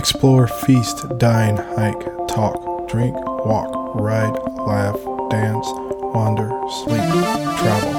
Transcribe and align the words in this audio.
Explore, 0.00 0.46
feast, 0.46 1.06
dine, 1.18 1.58
hike, 1.58 2.26
talk, 2.26 2.88
drink, 2.88 3.14
walk, 3.44 3.70
ride, 3.94 4.32
laugh, 4.66 4.96
dance, 5.28 5.66
wander, 6.14 6.48
sleep, 6.70 7.02
travel. 7.58 7.92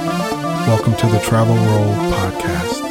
Welcome 0.65 0.95
to 0.95 1.05
the 1.05 1.19
Travel 1.19 1.53
Roll 1.53 1.93
Podcast. 2.11 2.81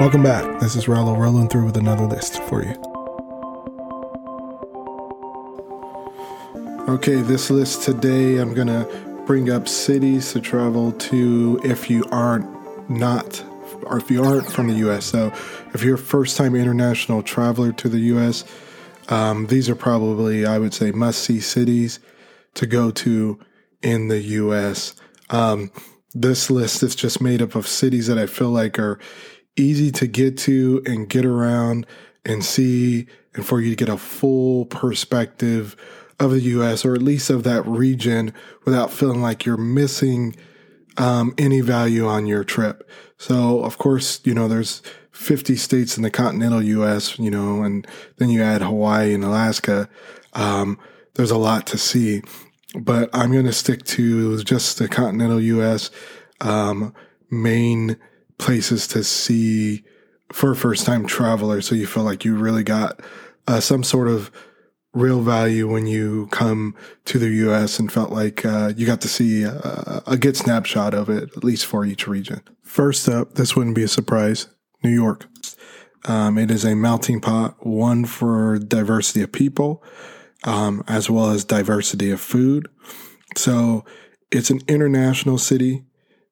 Welcome 0.00 0.22
back. 0.22 0.60
This 0.60 0.76
is 0.76 0.88
Rollo 0.88 1.14
rolling 1.14 1.50
through 1.50 1.66
with 1.66 1.76
another 1.76 2.06
list 2.06 2.42
for 2.44 2.64
you. 2.64 2.72
Okay, 6.88 7.16
this 7.16 7.50
list 7.50 7.82
today, 7.82 8.38
I'm 8.38 8.54
going 8.54 8.68
to 8.68 8.88
bring 9.26 9.50
up 9.50 9.68
cities 9.68 10.32
to 10.32 10.40
travel 10.40 10.92
to 10.92 11.60
if 11.62 11.90
you 11.90 12.06
aren't 12.10 12.48
not 12.88 13.44
or 13.92 13.98
if 13.98 14.10
you 14.10 14.24
aren't 14.24 14.50
from 14.50 14.68
the 14.68 14.74
U.S. 14.74 15.04
So, 15.04 15.26
if 15.74 15.84
you're 15.84 15.96
a 15.96 15.98
first-time 15.98 16.54
international 16.54 17.22
traveler 17.22 17.72
to 17.72 17.88
the 17.88 18.00
U.S., 18.00 18.44
um, 19.08 19.48
these 19.48 19.68
are 19.68 19.76
probably, 19.76 20.46
I 20.46 20.58
would 20.58 20.72
say, 20.72 20.90
must-see 20.92 21.40
cities 21.40 22.00
to 22.54 22.66
go 22.66 22.90
to 22.90 23.38
in 23.82 24.08
the 24.08 24.20
U.S. 24.20 24.94
Um, 25.28 25.70
this 26.14 26.50
list 26.50 26.82
is 26.82 26.94
just 26.94 27.20
made 27.20 27.42
up 27.42 27.54
of 27.54 27.68
cities 27.68 28.06
that 28.06 28.18
I 28.18 28.26
feel 28.26 28.50
like 28.50 28.78
are 28.78 28.98
easy 29.56 29.90
to 29.92 30.06
get 30.06 30.38
to 30.38 30.82
and 30.86 31.08
get 31.08 31.26
around 31.26 31.86
and 32.24 32.42
see, 32.42 33.06
and 33.34 33.44
for 33.44 33.60
you 33.60 33.70
to 33.70 33.76
get 33.76 33.92
a 33.92 33.98
full 33.98 34.64
perspective 34.66 35.76
of 36.18 36.30
the 36.30 36.40
U.S. 36.40 36.84
or 36.84 36.94
at 36.94 37.02
least 37.02 37.28
of 37.28 37.42
that 37.44 37.66
region 37.66 38.32
without 38.64 38.90
feeling 38.90 39.20
like 39.20 39.44
you're 39.44 39.56
missing 39.56 40.34
um, 40.96 41.34
any 41.38 41.60
value 41.60 42.06
on 42.06 42.26
your 42.26 42.44
trip. 42.44 42.88
So, 43.18 43.62
of 43.62 43.78
course, 43.78 44.20
you 44.24 44.34
know, 44.34 44.48
there's 44.48 44.82
50 45.12 45.56
states 45.56 45.96
in 45.96 46.02
the 46.02 46.10
continental 46.10 46.62
U.S., 46.62 47.18
you 47.18 47.30
know, 47.30 47.62
and 47.62 47.86
then 48.16 48.30
you 48.30 48.42
add 48.42 48.62
Hawaii 48.62 49.14
and 49.14 49.24
Alaska. 49.24 49.88
Um, 50.32 50.78
there's 51.14 51.30
a 51.30 51.38
lot 51.38 51.66
to 51.68 51.78
see, 51.78 52.22
but 52.74 53.10
I'm 53.12 53.32
going 53.32 53.46
to 53.46 53.52
stick 53.52 53.84
to 53.84 54.42
just 54.42 54.78
the 54.78 54.88
continental 54.88 55.40
U.S. 55.40 55.90
Um, 56.40 56.94
main 57.30 57.96
places 58.38 58.86
to 58.88 59.04
see 59.04 59.84
for 60.32 60.54
first 60.54 60.86
time 60.86 61.06
traveler. 61.06 61.60
So 61.60 61.74
you 61.74 61.86
feel 61.86 62.02
like 62.02 62.24
you 62.24 62.34
really 62.34 62.64
got 62.64 63.00
uh, 63.46 63.60
some 63.60 63.84
sort 63.84 64.08
of 64.08 64.30
real 64.94 65.22
value 65.22 65.70
when 65.70 65.86
you 65.86 66.26
come 66.26 66.74
to 67.06 67.18
the 67.18 67.28
U.S. 67.28 67.78
and 67.78 67.90
felt 67.90 68.10
like 68.10 68.44
uh, 68.44 68.72
you 68.76 68.86
got 68.86 69.00
to 69.02 69.08
see 69.08 69.42
a, 69.42 70.02
a, 70.06 70.16
good 70.18 70.36
snapshot 70.36 70.92
of 70.92 71.08
it, 71.08 71.34
at 71.34 71.42
least 71.42 71.64
for 71.64 71.84
each 71.84 72.06
region. 72.06 72.42
First 72.62 73.08
up, 73.08 73.34
this 73.34 73.56
wouldn't 73.56 73.76
be 73.76 73.84
a 73.84 73.88
surprise 73.88 74.48
New 74.82 74.90
York. 74.90 75.26
Um, 76.04 76.36
it 76.36 76.50
is 76.50 76.64
a 76.64 76.74
melting 76.74 77.20
pot, 77.20 77.64
one 77.64 78.04
for 78.04 78.58
diversity 78.58 79.22
of 79.22 79.32
people, 79.32 79.82
um, 80.44 80.82
as 80.88 81.08
well 81.08 81.30
as 81.30 81.44
diversity 81.44 82.10
of 82.10 82.20
food. 82.20 82.68
So 83.36 83.84
it's 84.30 84.50
an 84.50 84.60
international 84.68 85.38
city 85.38 85.84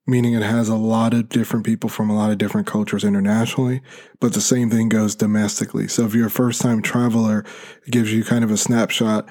meaning 0.06 0.34
it 0.34 0.42
has 0.42 0.68
a 0.68 0.76
lot 0.76 1.14
of 1.14 1.28
different 1.28 1.64
people 1.64 1.88
from 1.88 2.10
a 2.10 2.16
lot 2.16 2.30
of 2.30 2.38
different 2.38 2.66
cultures 2.66 3.04
internationally, 3.04 3.82
but 4.18 4.32
the 4.32 4.40
same 4.40 4.70
thing 4.70 4.88
goes 4.88 5.14
domestically. 5.14 5.88
So 5.88 6.04
if 6.04 6.14
you're 6.14 6.26
a 6.26 6.30
first 6.30 6.60
time 6.62 6.82
traveler, 6.82 7.44
it 7.86 7.90
gives 7.90 8.12
you 8.12 8.24
kind 8.24 8.44
of 8.44 8.50
a 8.50 8.56
snapshot 8.56 9.28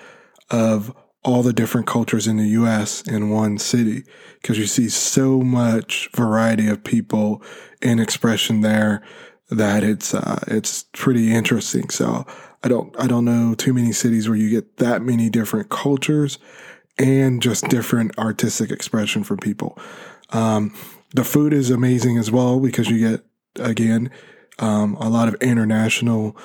of 0.50 0.96
all 1.24 1.44
the 1.44 1.54
different 1.54 1.86
cultures 1.86 2.28
in 2.28 2.38
the 2.38 2.48
US 2.50 3.02
in 3.02 3.30
one 3.30 3.58
city 3.58 4.04
because 4.42 4.58
you 4.58 4.66
see 4.66 4.88
so 4.88 5.42
much 5.42 6.10
variety 6.16 6.70
of 6.70 6.84
people 6.84 7.44
and 7.82 8.00
expression 8.00 8.62
there 8.62 9.04
that 9.50 9.84
it's 9.84 10.14
uh, 10.14 10.40
it's 10.48 10.86
pretty 10.94 11.34
interesting. 11.34 11.90
So 11.90 12.26
I 12.64 12.68
don't 12.68 12.96
I 13.00 13.08
don't 13.08 13.26
know 13.26 13.54
too 13.54 13.74
many 13.74 13.92
cities 13.92 14.30
where 14.30 14.38
you 14.38 14.50
get 14.50 14.78
that 14.78 15.02
many 15.02 15.30
different 15.30 15.70
cultures 15.70 16.38
and 16.98 17.42
just 17.42 17.68
different 17.70 18.18
artistic 18.18 18.72
expression 18.72 19.24
from 19.24 19.38
people. 19.38 19.78
Um, 20.32 20.74
the 21.14 21.24
food 21.24 21.54
is 21.54 21.70
amazing 21.70 22.18
as 22.18 22.32
well 22.32 22.60
because 22.60 22.90
you 22.90 23.10
get 23.10 23.26
again 23.60 24.12
um, 24.60 24.96
a 24.96 25.10
lot 25.10 25.28
of 25.28 25.36
international 25.36 26.38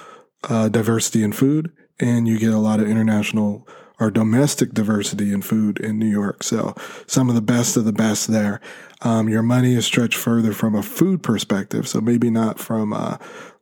uh, 0.49 0.69
diversity 0.69 1.22
in 1.22 1.33
food, 1.33 1.72
and 2.00 2.27
you 2.28 2.39
get 2.39 2.53
a 2.53 2.59
lot 2.59 2.81
of 2.81 2.89
international 2.89 3.67
or 4.00 4.11
domestic 4.11 4.73
diversity 4.73 5.33
in 5.33 5.41
food 5.41 5.78
in 5.78 5.99
New 5.99 6.09
York. 6.09 6.43
So 6.43 6.75
some 7.06 7.28
of 7.28 7.34
the 7.34 7.41
best 7.41 7.77
of 7.77 7.84
the 7.84 7.93
best 7.93 8.28
there. 8.28 8.61
Um, 9.03 9.28
your 9.28 9.43
money 9.43 9.75
is 9.75 9.87
stretched 9.87 10.19
further 10.19 10.53
from 10.53 10.75
a 10.75 10.83
food 10.83 11.23
perspective. 11.23 11.87
So 11.87 12.00
maybe 12.00 12.31
not 12.31 12.59
from 12.59 12.93
uh, 12.93 13.19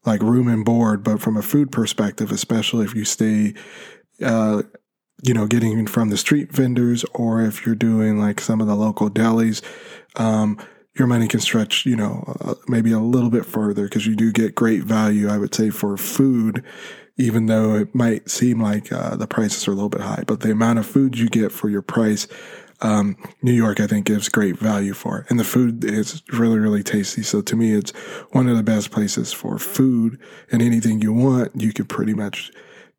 like 0.06 0.22
room 0.22 0.48
and 0.48 0.64
board, 0.64 1.04
but 1.04 1.20
from 1.20 1.36
a 1.36 1.42
food 1.42 1.70
perspective, 1.70 2.30
especially 2.30 2.86
if 2.86 2.94
you 2.94 3.04
stay 3.04 3.54
uh, 4.24 4.62
you 5.22 5.34
know, 5.34 5.46
getting 5.46 5.86
from 5.86 6.08
the 6.08 6.16
street 6.16 6.52
vendors, 6.52 7.04
or 7.14 7.42
if 7.42 7.64
you're 7.64 7.74
doing 7.74 8.18
like 8.18 8.40
some 8.40 8.60
of 8.60 8.66
the 8.66 8.74
local 8.74 9.10
delis, 9.10 9.62
um, 10.16 10.58
your 10.96 11.06
money 11.06 11.28
can 11.28 11.40
stretch, 11.40 11.86
you 11.86 11.96
know, 11.96 12.24
uh, 12.40 12.54
maybe 12.68 12.92
a 12.92 12.98
little 12.98 13.30
bit 13.30 13.46
further 13.46 13.84
because 13.84 14.06
you 14.06 14.14
do 14.14 14.30
get 14.32 14.54
great 14.54 14.82
value, 14.82 15.28
I 15.28 15.38
would 15.38 15.54
say, 15.54 15.70
for 15.70 15.96
food, 15.96 16.64
even 17.16 17.46
though 17.46 17.76
it 17.76 17.94
might 17.94 18.30
seem 18.30 18.60
like 18.60 18.92
uh, 18.92 19.16
the 19.16 19.26
prices 19.26 19.66
are 19.66 19.72
a 19.72 19.74
little 19.74 19.88
bit 19.88 20.02
high. 20.02 20.24
But 20.26 20.40
the 20.40 20.50
amount 20.50 20.78
of 20.78 20.86
food 20.86 21.18
you 21.18 21.28
get 21.28 21.50
for 21.50 21.70
your 21.70 21.82
price, 21.82 22.26
um, 22.82 23.16
New 23.42 23.52
York, 23.52 23.80
I 23.80 23.86
think, 23.86 24.06
gives 24.06 24.28
great 24.28 24.58
value 24.58 24.92
for 24.92 25.20
it. 25.20 25.26
And 25.30 25.40
the 25.40 25.44
food 25.44 25.84
is 25.84 26.22
really, 26.32 26.58
really 26.58 26.82
tasty. 26.82 27.22
So 27.22 27.40
to 27.40 27.56
me, 27.56 27.72
it's 27.72 27.92
one 28.32 28.48
of 28.48 28.56
the 28.56 28.62
best 28.62 28.90
places 28.90 29.32
for 29.32 29.58
food 29.58 30.18
and 30.50 30.60
anything 30.60 31.00
you 31.00 31.12
want, 31.12 31.52
you 31.54 31.72
can 31.72 31.86
pretty 31.86 32.12
much 32.12 32.50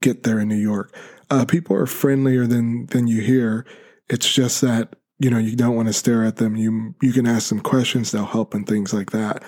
get 0.04 0.24
there 0.24 0.40
in 0.40 0.48
New 0.48 0.56
York. 0.56 0.94
Uh, 1.30 1.46
people 1.46 1.76
are 1.76 1.88
friendlier 1.88 2.46
than 2.46 2.86
than 2.88 3.08
you 3.08 3.22
hear. 3.22 3.66
It's 4.10 4.32
just 4.32 4.62
that 4.62 4.96
you 5.18 5.30
know 5.30 5.40
you 5.40 5.56
don't 5.56 5.76
want 5.76 5.88
to 5.88 5.94
stare 5.94 6.24
at 6.24 6.36
them. 6.36 6.56
You 6.56 6.94
you 7.02 7.14
can 7.14 7.26
ask 7.26 7.50
them 7.50 7.62
questions; 7.62 8.12
they'll 8.12 8.26
help 8.26 8.54
and 8.54 8.68
things 8.68 8.94
like 8.94 9.12
that. 9.12 9.44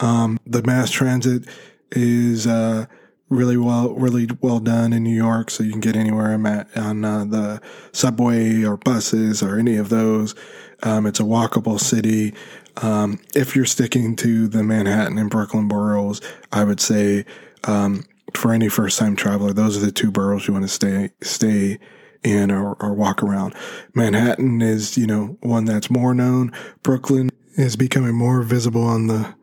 Um, 0.00 0.38
the 0.46 0.62
mass 0.62 0.90
transit 0.90 1.46
is 1.92 2.46
uh, 2.46 2.86
really 3.28 3.56
well 3.56 3.94
really 3.94 4.28
well 4.40 4.58
done 4.58 4.92
in 4.92 5.04
New 5.04 5.14
York, 5.14 5.50
so 5.50 5.62
you 5.62 5.70
can 5.70 5.80
get 5.80 5.96
anywhere 5.96 6.32
I'm 6.32 6.46
at 6.46 6.74
on 6.76 7.04
uh, 7.04 7.24
the 7.24 7.60
subway 7.92 8.64
or 8.64 8.76
buses 8.76 9.42
or 9.42 9.58
any 9.58 9.76
of 9.76 9.90
those. 9.90 10.34
Um, 10.82 11.06
it's 11.06 11.20
a 11.20 11.24
walkable 11.24 11.78
city. 11.78 12.34
Um, 12.76 13.20
if 13.34 13.56
you're 13.56 13.64
sticking 13.64 14.14
to 14.16 14.46
the 14.46 14.62
Manhattan 14.62 15.18
and 15.18 15.28
Brooklyn 15.28 15.66
boroughs, 15.66 16.20
I 16.52 16.62
would 16.64 16.80
say 16.80 17.24
um, 17.64 18.04
for 18.34 18.52
any 18.52 18.68
first 18.68 18.98
time 18.98 19.16
traveler, 19.16 19.52
those 19.52 19.76
are 19.76 19.84
the 19.84 19.92
two 19.92 20.10
boroughs 20.10 20.46
you 20.46 20.54
want 20.54 20.64
to 20.64 20.68
stay 20.68 21.10
stay 21.22 21.78
in 22.22 22.50
or, 22.50 22.74
or 22.80 22.94
walk 22.94 23.22
around. 23.22 23.54
Manhattan 23.94 24.60
is, 24.60 24.98
you 24.98 25.06
know, 25.06 25.38
one 25.40 25.64
that's 25.64 25.90
more 25.90 26.14
known. 26.14 26.52
Brooklyn 26.82 27.30
is 27.54 27.76
becoming 27.76 28.14
more 28.14 28.42
visible 28.42 28.84
on 28.84 29.06
the 29.06 29.34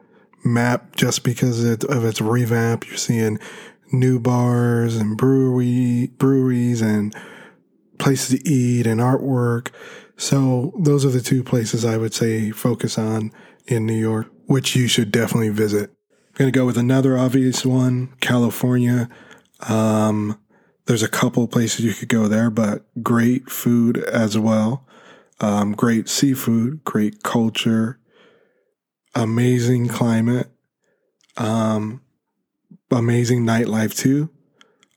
map 0.44 0.96
just 0.96 1.24
because 1.24 1.64
of 1.64 2.06
its 2.06 2.22
revamp. 2.22 2.88
You're 2.88 2.98
seeing 2.98 3.40
new 3.92 4.20
bars 4.20 4.96
and 4.96 5.18
brewery 5.18 6.12
breweries 6.18 6.82
and 6.82 7.16
places 7.98 8.40
to 8.40 8.50
eat 8.50 8.86
and 8.88 9.00
artwork. 9.00 9.70
So 10.18 10.74
those 10.80 11.06
are 11.06 11.10
the 11.10 11.22
two 11.22 11.44
places 11.44 11.86
I 11.86 11.98
would 11.98 12.14
say 12.14 12.52
focus 12.52 12.98
on 12.98 13.32
in 13.68 13.86
New 13.86 13.98
York, 13.98 14.32
which 14.46 14.76
you 14.76 14.88
should 14.88 15.12
definitely 15.12 15.50
visit 15.50 15.95
going 16.36 16.52
to 16.52 16.58
go 16.58 16.66
with 16.66 16.78
another 16.78 17.18
obvious 17.18 17.66
one, 17.66 18.14
California. 18.20 19.10
Um, 19.68 20.38
there's 20.86 21.04
a 21.04 21.08
couple 21.08 21.48
places 21.48 21.84
you 21.84 21.94
could 21.94 22.10
go 22.10 22.28
there, 22.28 22.50
but 22.50 22.86
great 23.02 23.50
food 23.50 23.98
as 23.98 24.38
well. 24.38 24.86
Um, 25.40 25.74
great 25.74 26.08
seafood, 26.08 26.84
great 26.84 27.24
culture, 27.24 28.00
amazing 29.16 29.88
climate, 29.88 30.50
um, 31.38 32.02
amazing 32.92 33.46
nightlife 33.46 33.98
too. 33.98 34.30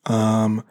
Um, 0.07 0.65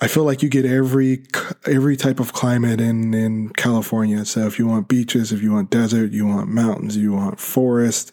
I 0.00 0.08
feel 0.08 0.24
like 0.24 0.42
you 0.42 0.48
get 0.48 0.64
every 0.66 1.24
every 1.66 1.96
type 1.96 2.20
of 2.20 2.32
climate 2.32 2.80
in 2.80 3.14
in 3.14 3.50
California. 3.50 4.24
So 4.24 4.46
if 4.46 4.58
you 4.58 4.66
want 4.66 4.88
beaches, 4.88 5.32
if 5.32 5.42
you 5.42 5.52
want 5.52 5.70
desert, 5.70 6.12
you 6.12 6.26
want 6.26 6.48
mountains, 6.48 6.96
you 6.96 7.12
want 7.12 7.38
forest, 7.38 8.12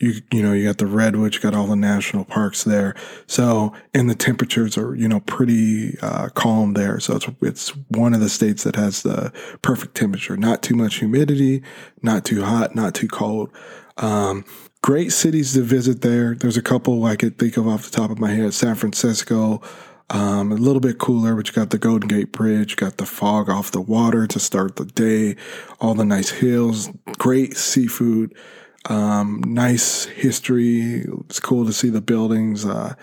you 0.00 0.20
you 0.32 0.42
know 0.42 0.52
you 0.52 0.66
got 0.66 0.78
the 0.78 0.86
redwood 0.86 1.34
you 1.34 1.40
got 1.40 1.54
all 1.54 1.66
the 1.66 1.76
national 1.76 2.24
parks 2.24 2.64
there. 2.64 2.94
So 3.26 3.72
and 3.94 4.08
the 4.08 4.14
temperatures 4.14 4.78
are 4.78 4.94
you 4.94 5.08
know 5.08 5.20
pretty 5.20 5.98
uh, 6.00 6.28
calm 6.30 6.74
there. 6.74 7.00
So 7.00 7.16
it's 7.16 7.26
it's 7.42 7.68
one 7.88 8.14
of 8.14 8.20
the 8.20 8.28
states 8.28 8.64
that 8.64 8.76
has 8.76 9.02
the 9.02 9.32
perfect 9.62 9.94
temperature. 9.94 10.36
Not 10.36 10.62
too 10.62 10.74
much 10.76 10.96
humidity 10.96 11.62
not 12.02 12.24
too 12.24 12.44
hot 12.44 12.74
not 12.74 12.94
too 12.94 13.08
cold. 13.08 13.50
Um, 13.96 14.44
great 14.82 15.12
cities 15.12 15.54
to 15.54 15.62
visit 15.62 16.02
there. 16.02 16.34
There's 16.34 16.56
a 16.56 16.62
couple 16.62 17.04
i 17.04 17.16
could 17.16 17.38
think 17.38 17.56
of 17.56 17.66
off 17.66 17.84
the 17.84 17.90
top 17.90 18.10
of 18.10 18.18
my 18.18 18.30
head. 18.30 18.54
San 18.54 18.74
francisco 18.74 19.62
um, 20.10 20.52
a 20.52 20.54
little 20.54 20.80
bit 20.80 20.98
cooler, 20.98 21.34
but 21.34 21.48
you 21.48 21.52
got 21.52 21.68
the 21.70 21.78
Golden 21.78 22.08
Gate 22.08 22.32
Bridge, 22.32 22.76
got 22.76 22.96
the 22.96 23.04
fog 23.04 23.50
off 23.50 23.70
the 23.70 23.80
water 23.80 24.26
to 24.26 24.40
start 24.40 24.76
the 24.76 24.86
day, 24.86 25.36
all 25.80 25.94
the 25.94 26.04
nice 26.04 26.30
hills, 26.30 26.88
great 27.18 27.58
seafood, 27.58 28.34
Um, 28.86 29.42
nice 29.46 30.04
history. 30.04 31.04
It's 31.26 31.40
cool 31.40 31.66
to 31.66 31.72
see 31.72 31.90
the 31.90 32.00
buildings. 32.00 32.64
Uh, 32.64 32.94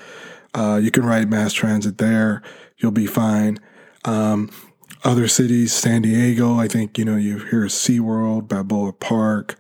uh, 0.54 0.80
you 0.81 0.92
can 0.92 1.06
ride 1.06 1.30
mass 1.30 1.54
transit 1.54 1.98
there. 1.98 2.42
You'll 2.77 2.92
be 2.92 3.07
fine. 3.07 3.60
Um, 4.06 4.50
other 5.04 5.27
cities, 5.27 5.74
San 5.74 6.01
Diego, 6.01 6.57
I 6.57 6.68
think, 6.68 6.98
you 6.98 7.06
know, 7.06 7.16
you 7.16 7.39
hear 7.39 7.66
SeaWorld, 7.66 8.48
Balboa 8.48 8.94
Park. 8.94 9.56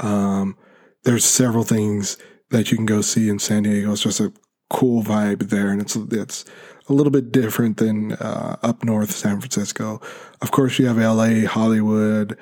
Um, 0.00 0.56
there's 1.04 1.24
several 1.24 1.64
things 1.64 2.16
that 2.50 2.70
you 2.70 2.76
can 2.76 2.86
go 2.86 3.00
see 3.00 3.28
in 3.28 3.38
San 3.38 3.62
Diego. 3.62 3.92
It's 3.92 4.02
just 4.02 4.20
a 4.20 4.32
cool 4.68 5.02
vibe 5.02 5.50
there. 5.50 5.70
And 5.70 5.80
it's, 5.80 5.94
it's 5.94 6.44
a 6.88 6.92
little 6.92 7.12
bit 7.12 7.30
different 7.30 7.76
than 7.76 8.12
uh, 8.14 8.56
up 8.62 8.82
north 8.82 9.12
San 9.12 9.40
Francisco. 9.40 10.00
Of 10.42 10.50
course, 10.50 10.78
you 10.78 10.86
have 10.86 10.98
LA, 10.98 11.46
Hollywood, 11.48 12.36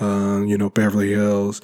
uh, 0.00 0.42
you 0.46 0.58
know, 0.58 0.70
Beverly 0.70 1.10
Hills. 1.10 1.60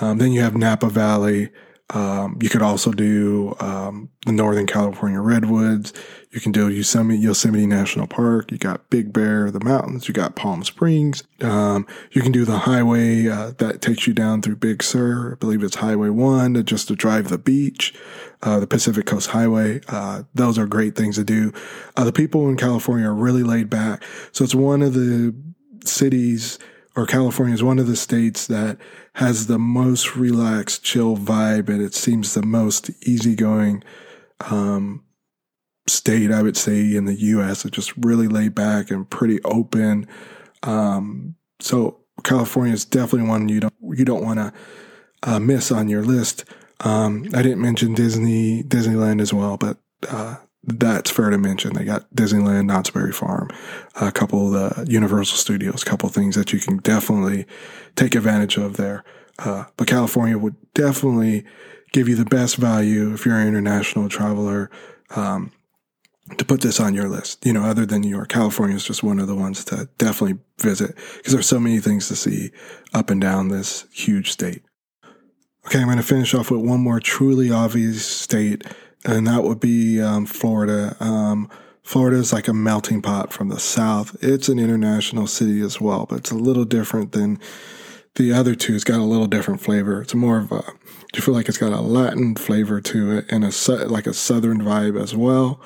Um, 0.00 0.18
then 0.18 0.32
you 0.32 0.40
have 0.42 0.56
Napa 0.56 0.88
Valley. 0.88 1.50
Um, 1.92 2.38
you 2.40 2.48
could 2.48 2.62
also 2.62 2.92
do 2.92 3.56
um, 3.58 4.10
the 4.24 4.32
Northern 4.32 4.66
California 4.66 5.20
redwoods. 5.20 5.92
You 6.30 6.40
can 6.40 6.52
do 6.52 6.68
Yosemite, 6.68 7.18
Yosemite 7.18 7.66
National 7.66 8.06
Park. 8.06 8.52
You 8.52 8.58
got 8.58 8.88
Big 8.90 9.12
Bear, 9.12 9.50
the 9.50 9.64
mountains. 9.64 10.06
You 10.06 10.14
got 10.14 10.36
Palm 10.36 10.62
Springs. 10.62 11.24
Um, 11.40 11.86
you 12.12 12.22
can 12.22 12.30
do 12.30 12.44
the 12.44 12.58
highway 12.58 13.26
uh, 13.26 13.52
that 13.58 13.82
takes 13.82 14.06
you 14.06 14.14
down 14.14 14.40
through 14.40 14.56
Big 14.56 14.84
Sur. 14.84 15.32
I 15.32 15.34
believe 15.34 15.64
it's 15.64 15.76
Highway 15.76 16.10
One, 16.10 16.62
just 16.64 16.86
to 16.88 16.94
drive 16.94 17.28
the 17.28 17.38
beach. 17.38 17.92
Uh, 18.42 18.60
the 18.60 18.66
Pacific 18.66 19.04
Coast 19.04 19.30
Highway. 19.30 19.80
Uh, 19.88 20.22
those 20.32 20.58
are 20.58 20.66
great 20.66 20.94
things 20.94 21.16
to 21.16 21.24
do. 21.24 21.52
Uh, 21.96 22.04
the 22.04 22.12
people 22.12 22.48
in 22.48 22.56
California 22.56 23.06
are 23.06 23.14
really 23.14 23.42
laid 23.42 23.68
back, 23.68 24.02
so 24.32 24.44
it's 24.44 24.54
one 24.54 24.80
of 24.80 24.94
the 24.94 25.34
cities 25.84 26.58
or 27.00 27.06
California 27.06 27.54
is 27.54 27.62
one 27.62 27.78
of 27.78 27.86
the 27.86 27.96
states 27.96 28.46
that 28.48 28.76
has 29.14 29.46
the 29.46 29.58
most 29.58 30.16
relaxed, 30.16 30.84
chill 30.84 31.16
vibe, 31.16 31.70
and 31.70 31.80
it 31.80 31.94
seems 31.94 32.34
the 32.34 32.42
most 32.42 32.90
easygoing 33.08 33.82
um, 34.50 35.02
state, 35.86 36.30
I 36.30 36.42
would 36.42 36.58
say, 36.58 36.94
in 36.94 37.06
the 37.06 37.14
U.S. 37.14 37.64
It's 37.64 37.74
just 37.74 37.96
really 37.96 38.28
laid 38.28 38.54
back 38.54 38.90
and 38.90 39.08
pretty 39.08 39.42
open. 39.44 40.06
Um, 40.62 41.36
so 41.58 42.00
California 42.22 42.74
is 42.74 42.84
definitely 42.84 43.30
one 43.30 43.48
you 43.48 43.60
don't 43.60 43.74
you 43.94 44.04
don't 44.04 44.22
want 44.22 44.38
to 44.38 44.52
uh, 45.22 45.40
miss 45.40 45.72
on 45.72 45.88
your 45.88 46.04
list. 46.04 46.44
Um, 46.80 47.24
I 47.34 47.40
didn't 47.40 47.62
mention 47.62 47.94
Disney 47.94 48.62
Disneyland 48.62 49.22
as 49.22 49.32
well, 49.32 49.56
but 49.56 49.78
uh, 50.06 50.36
that's 50.62 51.10
fair 51.10 51.30
to 51.30 51.38
mention. 51.38 51.74
They 51.74 51.84
got 51.84 52.12
Disneyland, 52.14 52.66
Knott's 52.66 52.90
Berry 52.90 53.12
Farm, 53.12 53.48
a 54.00 54.12
couple 54.12 54.54
of 54.54 54.76
the 54.76 54.90
Universal 54.90 55.38
Studios, 55.38 55.82
a 55.82 55.86
couple 55.86 56.08
things 56.08 56.34
that 56.34 56.52
you 56.52 56.60
can 56.60 56.78
definitely 56.78 57.46
take 57.96 58.14
advantage 58.14 58.56
of 58.56 58.76
there. 58.76 59.04
Uh, 59.38 59.64
but 59.76 59.88
California 59.88 60.36
would 60.36 60.56
definitely 60.74 61.44
give 61.92 62.08
you 62.08 62.14
the 62.14 62.26
best 62.26 62.56
value 62.56 63.12
if 63.14 63.24
you're 63.24 63.36
an 63.36 63.48
international 63.48 64.08
traveler. 64.08 64.70
Um, 65.16 65.52
to 66.38 66.44
put 66.44 66.60
this 66.60 66.78
on 66.78 66.94
your 66.94 67.08
list, 67.08 67.44
you 67.44 67.52
know, 67.52 67.64
other 67.64 67.84
than 67.84 68.02
New 68.02 68.08
York, 68.08 68.28
California 68.28 68.76
is 68.76 68.84
just 68.84 69.02
one 69.02 69.18
of 69.18 69.26
the 69.26 69.34
ones 69.34 69.64
to 69.64 69.88
definitely 69.98 70.38
visit 70.60 70.94
because 71.16 71.32
there's 71.32 71.48
so 71.48 71.58
many 71.58 71.80
things 71.80 72.06
to 72.06 72.14
see 72.14 72.52
up 72.94 73.10
and 73.10 73.20
down 73.20 73.48
this 73.48 73.86
huge 73.92 74.30
state. 74.30 74.62
Okay, 75.66 75.80
I'm 75.80 75.86
going 75.86 75.96
to 75.96 76.04
finish 76.04 76.32
off 76.32 76.50
with 76.50 76.60
one 76.60 76.80
more 76.80 77.00
truly 77.00 77.50
obvious 77.50 78.06
state 78.06 78.64
and 79.04 79.26
that 79.26 79.44
would 79.44 79.60
be 79.60 80.00
um, 80.00 80.26
Florida. 80.26 80.96
Um, 81.00 81.48
Florida 81.82 82.18
is 82.18 82.32
like 82.32 82.48
a 82.48 82.52
melting 82.52 83.02
pot 83.02 83.32
from 83.32 83.48
the 83.48 83.58
south. 83.58 84.16
It's 84.22 84.48
an 84.48 84.58
international 84.58 85.26
city 85.26 85.60
as 85.60 85.80
well, 85.80 86.06
but 86.08 86.18
it's 86.20 86.30
a 86.30 86.36
little 86.36 86.64
different 86.64 87.12
than 87.12 87.40
the 88.16 88.32
other 88.32 88.54
two. 88.54 88.74
It's 88.74 88.84
got 88.84 89.00
a 89.00 89.04
little 89.04 89.26
different 89.26 89.60
flavor. 89.60 90.02
It's 90.02 90.14
more 90.14 90.38
of 90.38 90.52
a. 90.52 90.62
You 91.14 91.22
feel 91.22 91.34
like 91.34 91.48
it's 91.48 91.58
got 91.58 91.72
a 91.72 91.80
Latin 91.80 92.36
flavor 92.36 92.80
to 92.80 93.18
it 93.18 93.26
and 93.30 93.44
a 93.44 93.86
like 93.88 94.06
a 94.06 94.14
southern 94.14 94.60
vibe 94.60 95.00
as 95.00 95.16
well, 95.16 95.60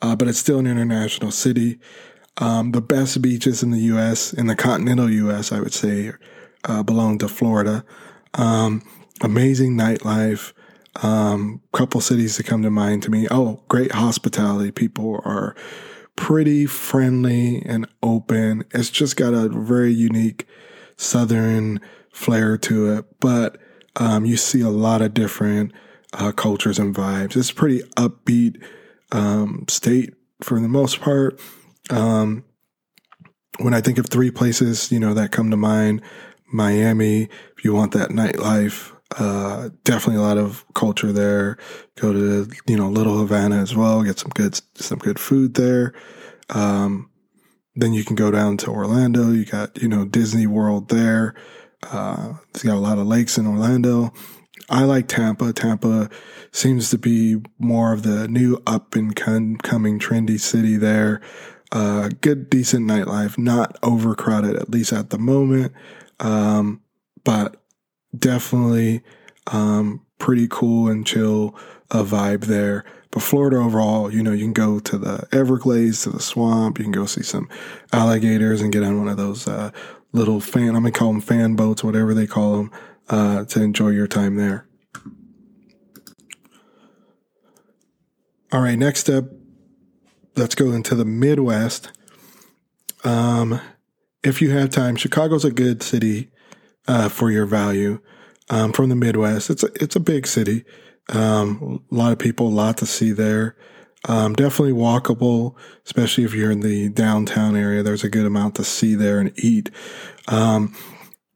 uh, 0.00 0.16
but 0.16 0.28
it's 0.28 0.38
still 0.38 0.58
an 0.58 0.66
international 0.66 1.30
city. 1.30 1.78
Um, 2.38 2.72
the 2.72 2.82
best 2.82 3.20
beaches 3.20 3.62
in 3.62 3.70
the 3.70 3.80
U.S. 3.80 4.32
in 4.32 4.46
the 4.46 4.56
continental 4.56 5.10
U.S. 5.10 5.52
I 5.52 5.60
would 5.60 5.72
say 5.72 6.12
uh, 6.64 6.82
belong 6.82 7.18
to 7.18 7.28
Florida. 7.28 7.84
Um, 8.34 8.82
amazing 9.22 9.76
nightlife. 9.76 10.52
Um, 11.02 11.60
couple 11.72 12.00
cities 12.00 12.36
that 12.36 12.46
come 12.46 12.62
to 12.62 12.70
mind 12.70 13.02
to 13.02 13.10
me. 13.10 13.26
Oh, 13.30 13.62
great 13.68 13.92
hospitality. 13.92 14.70
People 14.70 15.20
are 15.24 15.54
pretty 16.16 16.66
friendly 16.66 17.62
and 17.66 17.86
open. 18.02 18.64
It's 18.72 18.90
just 18.90 19.16
got 19.16 19.34
a 19.34 19.48
very 19.48 19.92
unique 19.92 20.46
southern 20.96 21.80
flair 22.10 22.56
to 22.56 22.92
it, 22.92 23.04
but 23.20 23.58
um, 23.96 24.24
you 24.24 24.36
see 24.36 24.62
a 24.62 24.70
lot 24.70 25.02
of 25.02 25.14
different 25.14 25.72
uh, 26.14 26.32
cultures 26.32 26.78
and 26.78 26.94
vibes. 26.94 27.36
It's 27.36 27.52
pretty 27.52 27.80
upbeat 27.96 28.62
um, 29.12 29.66
state 29.68 30.14
for 30.40 30.58
the 30.60 30.68
most 30.68 31.00
part. 31.00 31.40
Um, 31.90 32.44
when 33.58 33.74
I 33.74 33.80
think 33.80 33.98
of 33.98 34.06
three 34.06 34.30
places, 34.30 34.90
you 34.90 34.98
know, 34.98 35.14
that 35.14 35.32
come 35.32 35.50
to 35.50 35.56
mind, 35.56 36.02
Miami, 36.52 37.28
if 37.56 37.64
you 37.64 37.74
want 37.74 37.92
that 37.92 38.10
nightlife, 38.10 38.95
uh, 39.18 39.70
definitely 39.84 40.20
a 40.20 40.26
lot 40.26 40.38
of 40.38 40.64
culture 40.74 41.12
there. 41.12 41.58
Go 41.96 42.12
to 42.12 42.50
you 42.66 42.76
know 42.76 42.88
Little 42.88 43.18
Havana 43.18 43.56
as 43.56 43.74
well. 43.74 44.02
Get 44.02 44.18
some 44.18 44.30
good 44.30 44.60
some 44.74 44.98
good 44.98 45.18
food 45.18 45.54
there. 45.54 45.94
Um, 46.50 47.10
then 47.74 47.92
you 47.92 48.04
can 48.04 48.16
go 48.16 48.30
down 48.30 48.56
to 48.58 48.70
Orlando. 48.70 49.30
You 49.30 49.44
got 49.44 49.80
you 49.80 49.88
know 49.88 50.04
Disney 50.04 50.46
World 50.46 50.88
there. 50.88 51.34
Uh, 51.82 52.34
it's 52.50 52.62
got 52.62 52.74
a 52.74 52.80
lot 52.80 52.98
of 52.98 53.06
lakes 53.06 53.38
in 53.38 53.46
Orlando. 53.46 54.12
I 54.68 54.82
like 54.82 55.06
Tampa. 55.06 55.52
Tampa 55.52 56.10
seems 56.50 56.90
to 56.90 56.98
be 56.98 57.36
more 57.58 57.92
of 57.92 58.02
the 58.02 58.26
new 58.26 58.60
up 58.66 58.96
and 58.96 59.14
coming 59.14 59.98
trendy 59.98 60.40
city 60.40 60.76
there. 60.76 61.20
Uh, 61.70 62.10
good, 62.20 62.48
decent 62.48 62.88
nightlife, 62.88 63.38
not 63.38 63.76
overcrowded, 63.82 64.56
at 64.56 64.70
least 64.70 64.92
at 64.92 65.10
the 65.10 65.18
moment. 65.18 65.72
Um, 66.18 66.80
but 67.22 67.62
definitely 68.18 69.02
um, 69.48 70.04
pretty 70.18 70.48
cool 70.48 70.88
and 70.88 71.06
chill 71.06 71.56
a 71.90 72.02
vibe 72.02 72.44
there. 72.44 72.84
But 73.10 73.22
Florida 73.22 73.56
overall, 73.56 74.12
you 74.12 74.22
know, 74.22 74.32
you 74.32 74.44
can 74.44 74.52
go 74.52 74.78
to 74.80 74.98
the 74.98 75.26
Everglades, 75.32 76.02
to 76.02 76.10
the 76.10 76.20
swamp. 76.20 76.78
You 76.78 76.84
can 76.84 76.92
go 76.92 77.06
see 77.06 77.22
some 77.22 77.48
alligators 77.92 78.60
and 78.60 78.72
get 78.72 78.82
on 78.82 78.98
one 78.98 79.08
of 79.08 79.16
those 79.16 79.48
uh, 79.48 79.70
little 80.16 80.40
fan, 80.40 80.74
I'm 80.74 80.82
going 80.82 80.92
to 80.92 80.98
call 80.98 81.12
them 81.12 81.20
fan 81.20 81.54
boats, 81.54 81.84
whatever 81.84 82.14
they 82.14 82.26
call 82.26 82.56
them, 82.56 82.70
uh, 83.08 83.44
to 83.44 83.62
enjoy 83.62 83.90
your 83.90 84.06
time 84.06 84.36
there. 84.36 84.66
All 88.52 88.62
right, 88.62 88.78
next 88.78 89.10
up, 89.10 89.26
let's 90.36 90.54
go 90.54 90.72
into 90.72 90.94
the 90.94 91.04
Midwest. 91.04 91.92
Um, 93.04 93.60
if 94.22 94.40
you 94.40 94.50
have 94.50 94.70
time, 94.70 94.96
Chicago's 94.96 95.44
a 95.44 95.50
good 95.50 95.82
city 95.82 96.30
uh, 96.88 97.08
for 97.08 97.30
your 97.30 97.46
value. 97.46 98.00
Um, 98.48 98.72
from 98.72 98.88
the 98.88 98.96
Midwest, 98.96 99.50
it's 99.50 99.64
a, 99.64 99.68
it's 99.74 99.96
a 99.96 100.00
big 100.00 100.26
city. 100.26 100.64
Um, 101.08 101.84
a 101.90 101.94
lot 101.94 102.12
of 102.12 102.18
people, 102.18 102.48
a 102.48 102.50
lot 102.50 102.78
to 102.78 102.86
see 102.86 103.12
there. 103.12 103.56
Um, 104.08 104.34
definitely 104.34 104.72
walkable, 104.72 105.56
especially 105.84 106.24
if 106.24 106.34
you're 106.34 106.50
in 106.50 106.60
the 106.60 106.88
downtown 106.90 107.56
area. 107.56 107.82
There's 107.82 108.04
a 108.04 108.08
good 108.08 108.26
amount 108.26 108.54
to 108.56 108.64
see 108.64 108.94
there 108.94 109.18
and 109.18 109.32
eat. 109.36 109.70
Um, 110.28 110.76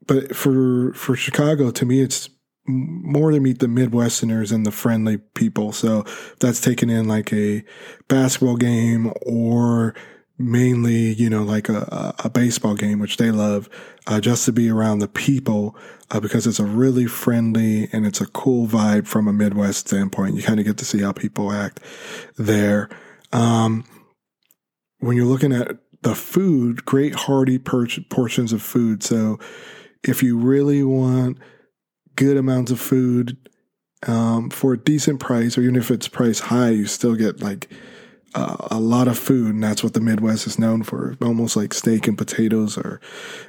but 0.07 0.35
for 0.35 0.93
for 0.93 1.15
Chicago, 1.15 1.71
to 1.71 1.85
me, 1.85 2.01
it's 2.01 2.29
more 2.65 3.31
to 3.31 3.39
meet 3.39 3.59
the 3.59 3.67
Midwesterners 3.67 4.53
and 4.53 4.65
the 4.65 4.71
friendly 4.71 5.17
people. 5.17 5.71
So 5.71 6.05
that's 6.39 6.61
taken 6.61 6.89
in 6.89 7.07
like 7.07 7.33
a 7.33 7.63
basketball 8.07 8.55
game 8.55 9.11
or 9.25 9.95
mainly, 10.43 11.13
you 11.13 11.29
know, 11.29 11.43
like 11.43 11.69
a, 11.69 12.13
a 12.19 12.29
baseball 12.29 12.75
game, 12.75 12.99
which 12.99 13.17
they 13.17 13.31
love, 13.31 13.69
uh, 14.07 14.19
just 14.19 14.45
to 14.45 14.51
be 14.51 14.69
around 14.69 14.99
the 14.99 15.07
people 15.07 15.75
uh, 16.09 16.19
because 16.19 16.45
it's 16.45 16.59
a 16.59 16.65
really 16.65 17.05
friendly 17.05 17.89
and 17.91 18.05
it's 18.05 18.21
a 18.21 18.27
cool 18.27 18.67
vibe 18.67 19.07
from 19.07 19.27
a 19.27 19.33
Midwest 19.33 19.87
standpoint. 19.87 20.35
You 20.35 20.43
kind 20.43 20.59
of 20.59 20.65
get 20.65 20.77
to 20.77 20.85
see 20.85 21.01
how 21.01 21.11
people 21.11 21.51
act 21.51 21.79
there. 22.37 22.89
Um, 23.31 23.85
when 24.99 25.15
you're 25.15 25.25
looking 25.25 25.53
at 25.53 25.77
the 26.01 26.15
food, 26.15 26.85
great 26.85 27.15
hearty 27.15 27.57
per- 27.57 27.87
portions 28.09 28.53
of 28.53 28.61
food. 28.61 29.03
So 29.03 29.39
if 30.03 30.23
you 30.23 30.37
really 30.37 30.83
want 30.83 31.37
good 32.15 32.37
amounts 32.37 32.71
of 32.71 32.79
food 32.79 33.37
um, 34.07 34.49
for 34.49 34.73
a 34.73 34.79
decent 34.79 35.19
price, 35.19 35.57
or 35.57 35.61
even 35.61 35.75
if 35.75 35.91
it's 35.91 36.07
price 36.07 36.39
high, 36.39 36.69
you 36.69 36.87
still 36.87 37.15
get 37.15 37.41
like 37.41 37.69
a 38.33 38.79
lot 38.79 39.07
of 39.07 39.17
food, 39.17 39.55
and 39.55 39.63
that's 39.63 39.83
what 39.83 39.93
the 39.93 40.01
Midwest 40.01 40.47
is 40.47 40.57
known 40.57 40.83
for. 40.83 41.15
Almost 41.21 41.55
like 41.55 41.73
steak 41.73 42.07
and 42.07 42.17
potatoes, 42.17 42.77
or 42.77 43.01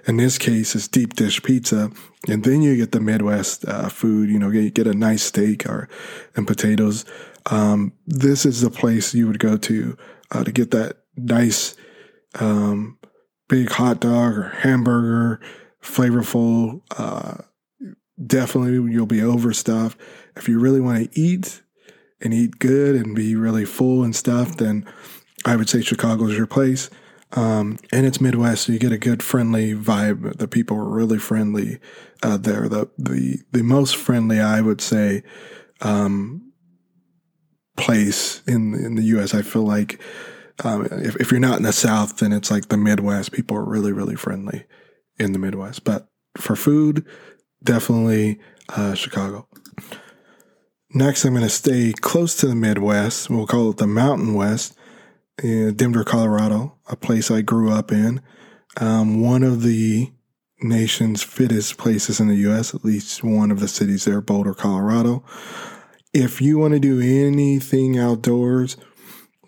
in 0.06 0.16
this 0.16 0.38
case, 0.38 0.74
it's 0.74 0.88
deep 0.88 1.14
dish 1.14 1.42
pizza. 1.42 1.90
And 2.28 2.44
then 2.44 2.62
you 2.62 2.76
get 2.76 2.92
the 2.92 3.00
Midwest 3.00 3.64
uh, 3.66 3.88
food. 3.88 4.28
You 4.28 4.38
know, 4.38 4.50
get 4.50 4.86
a 4.86 4.94
nice 4.94 5.22
steak 5.22 5.66
or 5.66 5.88
and 6.34 6.46
potatoes. 6.46 7.04
Um, 7.46 7.92
this 8.06 8.44
is 8.44 8.60
the 8.60 8.70
place 8.70 9.14
you 9.14 9.26
would 9.26 9.38
go 9.38 9.56
to 9.56 9.96
uh, 10.30 10.44
to 10.44 10.52
get 10.52 10.70
that 10.72 10.98
nice 11.16 11.76
um, 12.38 12.98
big 13.48 13.70
hot 13.70 14.00
dog 14.00 14.36
or 14.36 14.48
hamburger, 14.48 15.40
flavorful, 15.82 16.80
uh, 16.96 17.42
definitely 18.24 18.92
you'll 18.92 19.06
be 19.06 19.22
overstuffed. 19.22 19.98
If 20.36 20.48
you 20.48 20.58
really 20.58 20.80
want 20.80 21.12
to 21.12 21.20
eat 21.20 21.61
and 22.22 22.32
eat 22.32 22.58
good 22.58 22.94
and 22.94 23.14
be 23.14 23.36
really 23.36 23.64
full 23.64 24.02
and 24.02 24.14
stuff, 24.14 24.56
then 24.56 24.86
I 25.44 25.56
would 25.56 25.68
say 25.68 25.80
Chicago's 25.82 26.36
your 26.36 26.46
place. 26.46 26.88
Um, 27.34 27.78
and 27.92 28.04
it's 28.04 28.20
Midwest, 28.20 28.64
so 28.64 28.72
you 28.72 28.78
get 28.78 28.92
a 28.92 28.98
good 28.98 29.22
friendly 29.22 29.74
vibe. 29.74 30.36
The 30.36 30.48
people 30.48 30.76
are 30.76 30.88
really 30.88 31.18
friendly 31.18 31.78
uh, 32.22 32.36
there. 32.36 32.68
The 32.68 32.90
the 32.98 33.38
the 33.52 33.62
most 33.62 33.96
friendly, 33.96 34.38
I 34.38 34.60
would 34.60 34.82
say, 34.82 35.22
um, 35.80 36.52
place 37.76 38.42
in 38.46 38.74
in 38.74 38.96
the 38.96 39.02
U.S. 39.04 39.34
I 39.34 39.40
feel 39.40 39.62
like 39.66 39.98
um, 40.62 40.86
if 40.90 41.16
if 41.16 41.30
you're 41.30 41.40
not 41.40 41.56
in 41.56 41.62
the 41.62 41.72
South, 41.72 42.18
then 42.18 42.32
it's 42.32 42.50
like 42.50 42.68
the 42.68 42.76
Midwest. 42.76 43.32
People 43.32 43.56
are 43.56 43.64
really 43.64 43.92
really 43.92 44.16
friendly 44.16 44.66
in 45.18 45.32
the 45.32 45.38
Midwest. 45.38 45.84
But 45.84 46.08
for 46.36 46.54
food, 46.54 47.06
definitely 47.64 48.40
uh, 48.68 48.94
Chicago. 48.94 49.48
Next, 50.94 51.24
I'm 51.24 51.32
going 51.32 51.42
to 51.42 51.48
stay 51.48 51.94
close 51.98 52.36
to 52.36 52.46
the 52.46 52.54
Midwest. 52.54 53.30
We'll 53.30 53.46
call 53.46 53.70
it 53.70 53.78
the 53.78 53.86
Mountain 53.86 54.34
West 54.34 54.76
in 55.42 55.74
Denver, 55.74 56.04
Colorado, 56.04 56.76
a 56.86 56.96
place 56.96 57.30
I 57.30 57.40
grew 57.40 57.72
up 57.72 57.90
in. 57.90 58.20
Um, 58.78 59.22
one 59.22 59.42
of 59.42 59.62
the 59.62 60.12
nation's 60.60 61.22
fittest 61.22 61.78
places 61.78 62.20
in 62.20 62.28
the 62.28 62.36
U.S., 62.36 62.74
at 62.74 62.84
least 62.84 63.24
one 63.24 63.50
of 63.50 63.58
the 63.58 63.68
cities 63.68 64.04
there, 64.04 64.20
Boulder, 64.20 64.52
Colorado. 64.52 65.24
If 66.12 66.42
you 66.42 66.58
want 66.58 66.74
to 66.74 66.80
do 66.80 67.00
anything 67.00 67.98
outdoors, 67.98 68.76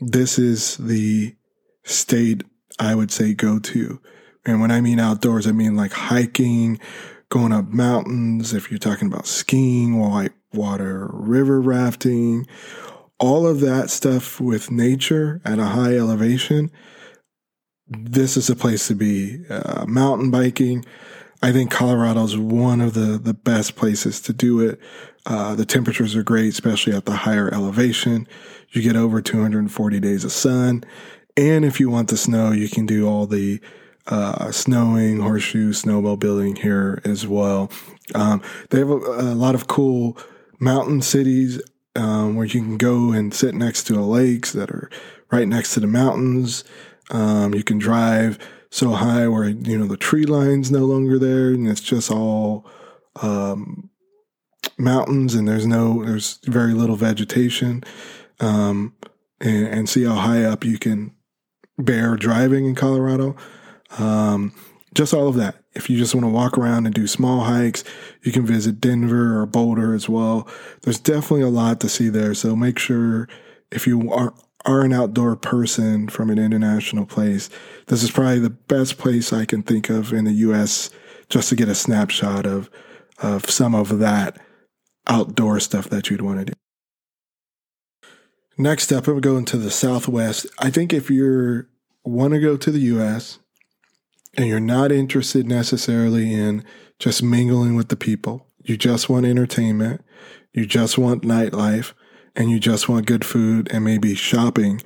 this 0.00 0.38
is 0.38 0.78
the 0.78 1.36
state 1.82 2.42
I 2.78 2.94
would 2.94 3.10
say 3.10 3.34
go 3.34 3.58
to. 3.58 4.00
And 4.46 4.62
when 4.62 4.70
I 4.70 4.80
mean 4.80 4.98
outdoors, 4.98 5.46
I 5.46 5.52
mean 5.52 5.76
like 5.76 5.92
hiking, 5.92 6.80
going 7.34 7.52
up 7.52 7.66
mountains. 7.66 8.54
If 8.54 8.70
you're 8.70 8.78
talking 8.78 9.08
about 9.08 9.26
skiing, 9.26 9.98
white 9.98 10.30
water, 10.52 11.10
river 11.12 11.60
rafting, 11.60 12.46
all 13.18 13.44
of 13.44 13.58
that 13.58 13.90
stuff 13.90 14.40
with 14.40 14.70
nature 14.70 15.40
at 15.44 15.58
a 15.58 15.64
high 15.64 15.96
elevation, 15.96 16.70
this 17.88 18.36
is 18.36 18.48
a 18.48 18.54
place 18.54 18.86
to 18.86 18.94
be. 18.94 19.44
Uh, 19.50 19.84
mountain 19.88 20.30
biking, 20.30 20.84
I 21.42 21.50
think 21.50 21.72
Colorado 21.72 22.22
is 22.22 22.36
one 22.36 22.80
of 22.80 22.94
the, 22.94 23.18
the 23.18 23.34
best 23.34 23.74
places 23.74 24.20
to 24.20 24.32
do 24.32 24.60
it. 24.60 24.78
Uh, 25.26 25.56
the 25.56 25.66
temperatures 25.66 26.14
are 26.14 26.22
great, 26.22 26.52
especially 26.52 26.92
at 26.92 27.04
the 27.04 27.16
higher 27.16 27.52
elevation. 27.52 28.28
You 28.70 28.80
get 28.80 28.94
over 28.94 29.20
240 29.20 29.98
days 29.98 30.22
of 30.22 30.30
sun. 30.30 30.84
And 31.36 31.64
if 31.64 31.80
you 31.80 31.90
want 31.90 32.10
the 32.10 32.16
snow, 32.16 32.52
you 32.52 32.68
can 32.68 32.86
do 32.86 33.08
all 33.08 33.26
the 33.26 33.60
uh, 34.06 34.50
snowing, 34.50 35.20
horseshoe, 35.20 35.72
snowmobiling 35.72 36.58
here 36.58 37.00
as 37.04 37.26
well. 37.26 37.70
Um, 38.14 38.42
they 38.70 38.78
have 38.78 38.90
a, 38.90 38.96
a, 38.96 39.34
lot 39.34 39.54
of 39.54 39.66
cool 39.66 40.18
mountain 40.60 41.00
cities 41.00 41.60
um, 41.96 42.36
where 42.36 42.44
you 42.44 42.60
can 42.60 42.76
go 42.76 43.12
and 43.12 43.32
sit 43.32 43.54
next 43.54 43.84
to 43.84 43.98
a 43.98 44.02
lakes 44.02 44.52
that 44.52 44.70
are 44.70 44.90
right 45.30 45.48
next 45.48 45.74
to 45.74 45.80
the 45.80 45.86
mountains. 45.86 46.64
Um, 47.10 47.54
you 47.54 47.62
can 47.62 47.78
drive 47.78 48.38
so 48.70 48.90
high 48.90 49.28
where 49.28 49.48
you 49.48 49.78
know 49.78 49.86
the 49.86 49.96
tree 49.96 50.24
line's 50.24 50.70
no 50.70 50.84
longer 50.84 51.18
there, 51.18 51.48
and 51.48 51.66
it's 51.66 51.80
just 51.80 52.10
all 52.10 52.66
um, 53.22 53.88
mountains, 54.76 55.34
and 55.34 55.48
there's 55.48 55.66
no 55.66 56.04
there's 56.04 56.40
very 56.44 56.74
little 56.74 56.96
vegetation. 56.96 57.84
Um, 58.40 58.94
and, 59.40 59.66
and, 59.66 59.88
see 59.88 60.04
how 60.04 60.14
high 60.14 60.42
up 60.42 60.64
you 60.64 60.76
can 60.76 61.14
bear 61.78 62.16
driving 62.16 62.66
in 62.66 62.74
Colorado. 62.74 63.36
Um, 63.98 64.52
just 64.94 65.12
all 65.12 65.28
of 65.28 65.34
that. 65.34 65.56
If 65.74 65.90
you 65.90 65.96
just 65.96 66.14
want 66.14 66.24
to 66.24 66.30
walk 66.30 66.56
around 66.56 66.86
and 66.86 66.94
do 66.94 67.06
small 67.06 67.40
hikes, 67.40 67.82
you 68.22 68.30
can 68.30 68.46
visit 68.46 68.80
Denver 68.80 69.40
or 69.40 69.46
Boulder 69.46 69.92
as 69.92 70.08
well. 70.08 70.48
There's 70.82 71.00
definitely 71.00 71.42
a 71.42 71.48
lot 71.48 71.80
to 71.80 71.88
see 71.88 72.08
there. 72.08 72.32
So 72.34 72.54
make 72.54 72.78
sure 72.78 73.28
if 73.72 73.86
you 73.86 74.12
are, 74.12 74.32
are 74.64 74.82
an 74.82 74.92
outdoor 74.92 75.34
person 75.34 76.08
from 76.08 76.30
an 76.30 76.38
international 76.38 77.06
place, 77.06 77.50
this 77.86 78.04
is 78.04 78.10
probably 78.10 78.38
the 78.38 78.50
best 78.50 78.96
place 78.96 79.32
I 79.32 79.44
can 79.44 79.62
think 79.62 79.90
of 79.90 80.12
in 80.12 80.24
the 80.24 80.32
U.S. 80.32 80.90
just 81.28 81.48
to 81.48 81.56
get 81.56 81.68
a 81.68 81.74
snapshot 81.74 82.46
of, 82.46 82.70
of 83.18 83.50
some 83.50 83.74
of 83.74 83.98
that 83.98 84.38
outdoor 85.08 85.58
stuff 85.58 85.88
that 85.90 86.08
you'd 86.08 86.22
want 86.22 86.38
to 86.38 86.44
do. 86.46 86.52
Next 88.56 88.92
up, 88.92 89.08
I'm 89.08 89.20
going 89.20 89.44
to 89.46 89.56
the 89.56 89.70
Southwest. 89.70 90.46
I 90.60 90.70
think 90.70 90.92
if 90.92 91.10
you 91.10 91.66
want 92.04 92.34
to 92.34 92.40
go 92.40 92.56
to 92.56 92.70
the 92.70 92.78
U.S., 92.78 93.40
and 94.36 94.46
you're 94.46 94.60
not 94.60 94.92
interested 94.92 95.46
necessarily 95.46 96.32
in 96.32 96.64
just 96.98 97.22
mingling 97.22 97.74
with 97.74 97.88
the 97.88 97.96
people, 97.96 98.46
you 98.62 98.76
just 98.76 99.08
want 99.08 99.26
entertainment, 99.26 100.04
you 100.52 100.66
just 100.66 100.96
want 100.98 101.22
nightlife, 101.22 101.92
and 102.36 102.50
you 102.50 102.58
just 102.58 102.88
want 102.88 103.06
good 103.06 103.24
food 103.24 103.68
and 103.72 103.84
maybe 103.84 104.14
shopping, 104.14 104.82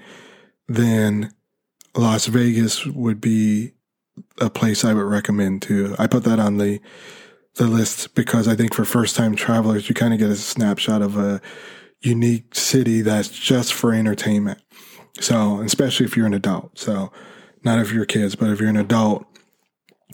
then 0.67 1.33
Las 1.97 2.27
Vegas 2.27 2.85
would 2.87 3.21
be 3.21 3.73
a 4.39 4.51
place 4.51 4.85
I 4.85 4.95
would 4.95 5.03
recommend 5.03 5.63
too. 5.63 5.95
I 5.99 6.07
put 6.07 6.25
that 6.25 6.39
on 6.39 6.59
the 6.59 6.81
the 7.55 7.67
list 7.67 8.15
because 8.15 8.47
I 8.47 8.55
think 8.55 8.73
for 8.73 8.85
first 8.85 9.17
time 9.17 9.35
travelers, 9.35 9.89
you 9.89 9.95
kind 9.95 10.15
of 10.15 10.21
get 10.21 10.31
a 10.31 10.37
snapshot 10.37 11.03
of 11.03 11.17
a 11.17 11.41
unique 12.01 12.55
city 12.55 13.01
that's 13.01 13.29
just 13.29 13.73
for 13.73 13.93
entertainment. 13.93 14.61
So, 15.21 15.61
especially 15.63 16.07
if 16.07 16.17
you're 16.17 16.27
an 16.27 16.35
adult. 16.35 16.79
So, 16.79 17.11
not 17.65 17.81
if 17.81 17.93
you're 17.93 18.05
kids, 18.05 18.37
but 18.37 18.51
if 18.51 18.61
you're 18.61 18.69
an 18.69 18.77
adult, 18.77 19.27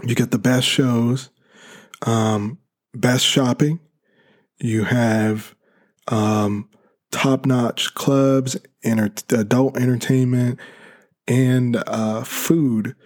you 0.03 0.15
get 0.15 0.31
the 0.31 0.39
best 0.39 0.67
shows, 0.67 1.31
um, 2.03 2.59
best 2.93 3.25
shopping. 3.25 3.81
You 4.59 4.85
have 4.85 5.55
um, 6.09 6.69
top 7.11 7.47
notch 7.47 7.95
clubs, 7.95 8.57
enter- 8.83 9.13
adult 9.31 9.77
entertainment, 9.77 10.59
and 11.27 11.77
uh, 11.87 12.25
food 12.25 12.97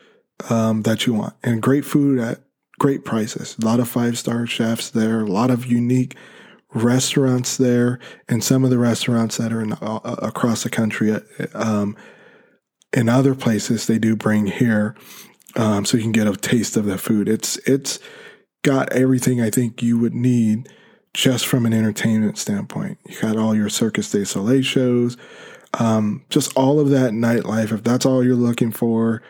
um, 0.51 0.83
that 0.83 1.07
you 1.07 1.15
want, 1.15 1.35
and 1.43 1.63
great 1.63 1.85
food 1.85 2.19
at 2.19 2.41
great 2.79 3.05
prices. 3.05 3.57
A 3.61 3.65
lot 3.65 3.81
of 3.81 3.89
five 3.89 4.19
star 4.19 4.47
chefs 4.47 4.91
there, 4.91 5.21
a 5.21 5.27
lot 5.27 5.51
of 5.51 5.67
unique 5.67 6.17
restaurants 6.75 7.57
there, 7.57 7.99
and 8.29 8.43
some 8.43 8.65
of 8.65 8.71
the 8.71 8.79
restaurants 8.79 9.37
that 9.39 9.53
are 9.53 9.61
in, 9.61 9.73
uh, 9.73 10.17
across 10.23 10.63
the 10.63 10.71
country. 10.71 11.13
Uh, 11.13 11.21
um, 11.55 11.97
in 12.93 13.09
other 13.09 13.35
places, 13.35 13.87
they 13.87 13.99
do 13.99 14.17
bring 14.17 14.47
here 14.47 14.95
um, 15.59 15.85
so 15.85 15.97
you 15.97 16.03
can 16.05 16.13
get 16.13 16.27
a 16.27 16.37
taste 16.37 16.77
of 16.77 16.87
the 16.87 16.97
food. 16.97 17.29
It's 17.29 17.57
it's 17.69 17.99
got 18.63 18.93
everything 18.93 19.43
I 19.43 19.51
think 19.51 19.83
you 19.83 19.99
would 19.99 20.15
need 20.15 20.69
just 21.13 21.47
from 21.47 21.67
an 21.67 21.75
entertainment 21.75 22.39
standpoint. 22.39 22.99
You 23.07 23.21
got 23.21 23.37
all 23.37 23.55
your 23.55 23.69
Cirque 23.69 23.95
du 23.95 24.25
Soleil 24.25 24.63
shows, 24.63 25.17
um, 25.75 26.25
just 26.31 26.57
all 26.57 26.81
of 26.81 26.91
that 26.91 27.13
nightlife. 27.13 27.73
If 27.73 27.83
that's 27.83 28.07
all 28.07 28.25
you're 28.25 28.37
looking 28.37 28.71
for, 28.71 29.23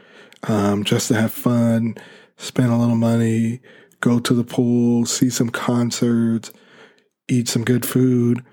um, 0.44 0.85
just 0.85 1.08
to 1.08 1.14
have 1.14 1.32
fun, 1.32 1.97
spend 2.37 2.70
a 2.70 2.76
little 2.76 2.97
money, 2.97 3.61
go 4.00 4.18
to 4.18 4.35
the 4.35 4.44
pool, 4.44 5.06
see 5.06 5.30
some 5.30 5.49
concerts, 5.49 6.52
eat 7.28 7.49
some 7.49 7.64
good 7.64 7.87
food, 7.87 8.44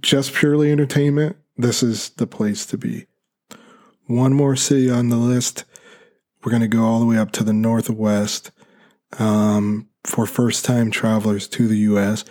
just 0.00 0.34
purely 0.34 0.70
entertainment, 0.70 1.36
this 1.56 1.82
is 1.82 2.10
the 2.10 2.26
place 2.26 2.66
to 2.66 2.76
be. 2.76 3.06
One 4.06 4.34
more 4.34 4.56
city 4.56 4.90
on 4.90 5.08
the 5.08 5.16
list 5.16 5.64
we're 6.44 6.50
going 6.50 6.62
to 6.62 6.68
go 6.68 6.84
all 6.84 7.00
the 7.00 7.06
way 7.06 7.16
up 7.16 7.32
to 7.32 7.44
the 7.44 7.52
Northwest 7.52 8.50
um, 9.18 9.88
for 10.04 10.26
first 10.26 10.64
time 10.64 10.90
travelers 10.90 11.48
to 11.48 11.66
the 11.66 11.78
U.S. 11.78 12.24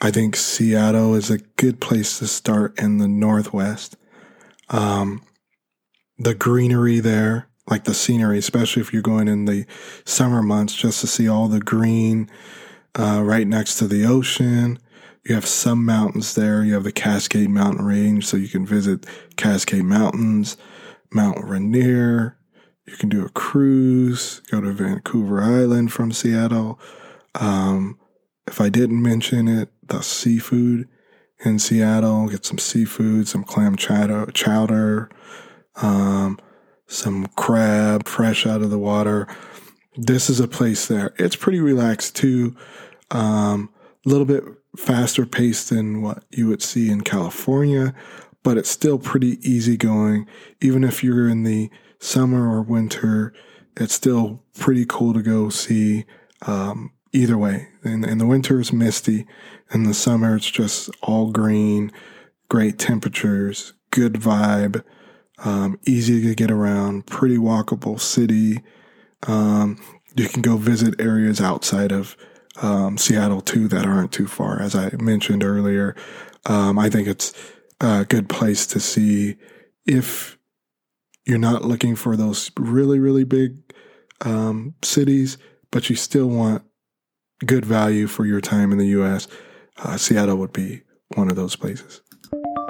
I 0.00 0.10
think 0.10 0.36
Seattle 0.36 1.14
is 1.14 1.30
a 1.30 1.38
good 1.56 1.80
place 1.80 2.18
to 2.20 2.28
start 2.28 2.78
in 2.78 2.98
the 2.98 3.08
Northwest. 3.08 3.96
Um, 4.68 5.22
the 6.18 6.34
greenery 6.34 7.00
there, 7.00 7.48
like 7.68 7.84
the 7.84 7.94
scenery, 7.94 8.38
especially 8.38 8.80
if 8.80 8.92
you're 8.92 9.02
going 9.02 9.28
in 9.28 9.46
the 9.46 9.66
summer 10.04 10.42
months, 10.42 10.74
just 10.74 11.00
to 11.00 11.06
see 11.06 11.28
all 11.28 11.48
the 11.48 11.60
green 11.60 12.30
uh, 12.94 13.22
right 13.24 13.46
next 13.46 13.78
to 13.78 13.88
the 13.88 14.04
ocean. 14.04 14.78
You 15.24 15.34
have 15.34 15.46
some 15.46 15.84
mountains 15.84 16.34
there. 16.34 16.64
You 16.64 16.74
have 16.74 16.84
the 16.84 16.92
Cascade 16.92 17.50
Mountain 17.50 17.84
Range, 17.84 18.24
so 18.24 18.36
you 18.36 18.48
can 18.48 18.64
visit 18.64 19.04
Cascade 19.36 19.84
Mountains, 19.84 20.56
Mount 21.12 21.44
Rainier, 21.44 22.37
you 22.90 22.96
can 22.96 23.08
do 23.08 23.24
a 23.24 23.28
cruise, 23.30 24.40
go 24.50 24.60
to 24.60 24.72
Vancouver 24.72 25.42
Island 25.42 25.92
from 25.92 26.12
Seattle. 26.12 26.78
Um, 27.34 27.98
if 28.46 28.60
I 28.60 28.68
didn't 28.68 29.02
mention 29.02 29.48
it, 29.48 29.70
the 29.86 30.02
seafood 30.02 30.88
in 31.44 31.58
Seattle, 31.58 32.28
get 32.28 32.44
some 32.44 32.58
seafood, 32.58 33.28
some 33.28 33.44
clam 33.44 33.76
chowder, 33.76 34.30
chowder 34.32 35.10
um, 35.82 36.38
some 36.86 37.26
crab 37.36 38.06
fresh 38.06 38.46
out 38.46 38.62
of 38.62 38.70
the 38.70 38.78
water. 38.78 39.26
This 39.96 40.30
is 40.30 40.40
a 40.40 40.48
place 40.48 40.86
there. 40.86 41.12
It's 41.18 41.36
pretty 41.36 41.60
relaxed 41.60 42.16
too. 42.16 42.56
A 43.10 43.16
um, 43.16 43.70
little 44.04 44.24
bit 44.24 44.44
faster 44.76 45.26
paced 45.26 45.70
than 45.70 46.02
what 46.02 46.24
you 46.30 46.46
would 46.48 46.62
see 46.62 46.90
in 46.90 47.02
California, 47.02 47.94
but 48.42 48.56
it's 48.56 48.70
still 48.70 48.98
pretty 48.98 49.38
easygoing. 49.48 50.26
Even 50.60 50.84
if 50.84 51.02
you're 51.02 51.28
in 51.28 51.42
the 51.42 51.70
summer 51.98 52.50
or 52.50 52.62
winter, 52.62 53.32
it's 53.76 53.94
still 53.94 54.42
pretty 54.58 54.84
cool 54.86 55.14
to 55.14 55.22
go 55.22 55.48
see 55.48 56.04
um, 56.46 56.92
either 57.12 57.38
way. 57.38 57.68
In, 57.84 58.04
in 58.04 58.18
the 58.18 58.26
winter, 58.26 58.60
it's 58.60 58.72
misty. 58.72 59.26
In 59.72 59.84
the 59.84 59.94
summer, 59.94 60.36
it's 60.36 60.50
just 60.50 60.90
all 61.02 61.30
green, 61.30 61.92
great 62.48 62.78
temperatures, 62.78 63.72
good 63.90 64.14
vibe, 64.14 64.82
um, 65.44 65.78
easy 65.86 66.22
to 66.22 66.34
get 66.34 66.50
around, 66.50 67.06
pretty 67.06 67.36
walkable 67.36 68.00
city. 68.00 68.62
Um, 69.26 69.80
you 70.16 70.28
can 70.28 70.42
go 70.42 70.56
visit 70.56 71.00
areas 71.00 71.40
outside 71.40 71.92
of 71.92 72.16
um, 72.60 72.98
Seattle 72.98 73.40
too 73.40 73.68
that 73.68 73.86
aren't 73.86 74.12
too 74.12 74.26
far. 74.26 74.60
As 74.60 74.74
I 74.74 74.90
mentioned 74.98 75.44
earlier, 75.44 75.94
um, 76.46 76.78
I 76.78 76.88
think 76.88 77.06
it's 77.06 77.32
a 77.80 78.04
good 78.04 78.28
place 78.28 78.66
to 78.68 78.80
see 78.80 79.36
if 79.86 80.37
you're 81.28 81.38
not 81.38 81.62
looking 81.62 81.94
for 81.94 82.16
those 82.16 82.50
really, 82.58 82.98
really 82.98 83.24
big 83.24 83.58
um, 84.22 84.74
cities, 84.82 85.36
but 85.70 85.90
you 85.90 85.94
still 85.94 86.26
want 86.26 86.62
good 87.44 87.64
value 87.64 88.06
for 88.06 88.24
your 88.24 88.40
time 88.40 88.72
in 88.72 88.78
the 88.78 88.86
U.S. 88.88 89.28
Uh, 89.76 89.96
Seattle 89.98 90.36
would 90.36 90.52
be 90.52 90.82
one 91.14 91.30
of 91.30 91.36
those 91.36 91.54
places. 91.54 92.00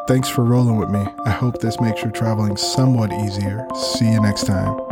Thanks 0.08 0.28
for 0.28 0.42
rolling 0.42 0.76
with 0.76 0.90
me. 0.90 1.06
I 1.24 1.30
hope 1.30 1.60
this 1.60 1.80
makes 1.80 2.02
your 2.02 2.10
traveling 2.10 2.56
somewhat 2.56 3.12
easier. 3.12 3.66
See 3.74 4.10
you 4.10 4.20
next 4.20 4.46
time. 4.46 4.87